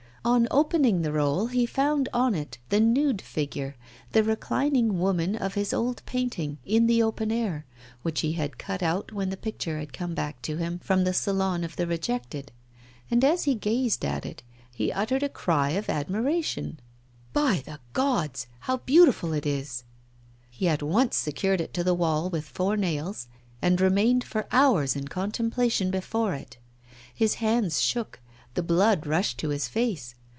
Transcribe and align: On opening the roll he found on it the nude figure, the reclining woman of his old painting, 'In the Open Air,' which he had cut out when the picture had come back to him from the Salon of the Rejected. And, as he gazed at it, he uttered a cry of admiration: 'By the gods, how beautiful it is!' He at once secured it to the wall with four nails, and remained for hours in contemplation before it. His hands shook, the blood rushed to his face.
On 0.23 0.47
opening 0.51 1.01
the 1.01 1.11
roll 1.11 1.47
he 1.47 1.65
found 1.65 2.07
on 2.13 2.35
it 2.35 2.59
the 2.69 2.79
nude 2.79 3.23
figure, 3.23 3.75
the 4.11 4.23
reclining 4.23 4.99
woman 4.99 5.35
of 5.35 5.55
his 5.55 5.73
old 5.73 6.03
painting, 6.05 6.59
'In 6.63 6.85
the 6.85 7.01
Open 7.01 7.31
Air,' 7.31 7.65
which 8.03 8.21
he 8.21 8.33
had 8.33 8.59
cut 8.59 8.83
out 8.83 9.11
when 9.11 9.31
the 9.31 9.35
picture 9.35 9.79
had 9.79 9.93
come 9.93 10.13
back 10.13 10.39
to 10.43 10.57
him 10.57 10.77
from 10.77 11.03
the 11.05 11.13
Salon 11.15 11.63
of 11.63 11.75
the 11.75 11.87
Rejected. 11.87 12.51
And, 13.09 13.23
as 13.25 13.45
he 13.45 13.55
gazed 13.55 14.05
at 14.05 14.23
it, 14.23 14.43
he 14.71 14.91
uttered 14.91 15.23
a 15.23 15.27
cry 15.27 15.71
of 15.71 15.89
admiration: 15.89 16.79
'By 17.33 17.63
the 17.65 17.79
gods, 17.93 18.45
how 18.59 18.77
beautiful 18.77 19.33
it 19.33 19.47
is!' 19.47 19.85
He 20.51 20.67
at 20.67 20.83
once 20.83 21.15
secured 21.15 21.59
it 21.61 21.73
to 21.73 21.83
the 21.83 21.95
wall 21.95 22.29
with 22.29 22.45
four 22.45 22.77
nails, 22.77 23.27
and 23.59 23.81
remained 23.81 24.23
for 24.23 24.45
hours 24.51 24.95
in 24.95 25.07
contemplation 25.07 25.89
before 25.89 26.35
it. 26.35 26.59
His 27.11 27.35
hands 27.35 27.81
shook, 27.81 28.19
the 28.53 28.61
blood 28.61 29.07
rushed 29.07 29.37
to 29.37 29.47
his 29.47 29.69
face. 29.69 30.13